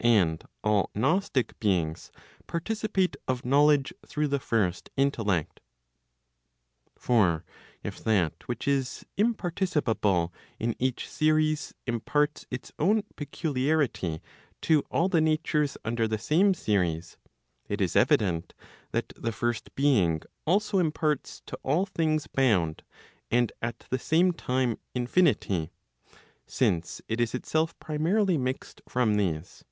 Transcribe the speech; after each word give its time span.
And 0.00 0.44
all 0.62 0.92
gnostic 0.94 1.58
beings 1.58 2.12
participate 2.46 3.16
of 3.26 3.44
knowledge, 3.44 3.92
through 4.06 4.28
the 4.28 4.38
first 4.38 4.90
intellect. 4.96 5.58
For 6.96 7.44
if 7.82 8.04
that 8.04 8.46
which 8.46 8.68
is 8.68 9.04
imparticipable 9.18 10.32
in 10.60 10.76
each 10.78 11.08
series 11.10 11.74
imparts 11.88 12.46
its 12.48 12.70
own 12.78 13.02
peculiarity 13.16 14.22
to 14.60 14.84
all 14.88 15.08
the 15.08 15.20
natures 15.20 15.76
under 15.84 16.06
the 16.06 16.16
same 16.16 16.54
series, 16.54 17.16
it 17.66 17.80
is 17.80 17.96
evident 17.96 18.54
that 18.92 19.08
the 19.16 19.32
first 19.32 19.74
being 19.74 20.22
also 20.46 20.78
imparts 20.78 21.42
to 21.46 21.58
all 21.64 21.86
things 21.86 22.28
bound, 22.28 22.84
and 23.32 23.50
at 23.60 23.80
the 23.90 23.98
same 23.98 24.30
time 24.32 24.78
infinity, 24.94 25.72
since 26.46 27.02
it 27.08 27.20
is 27.20 27.34
itself 27.34 27.76
primarily 27.80 28.38
mixed 28.38 28.80
from 28.88 29.16
these. 29.16 29.64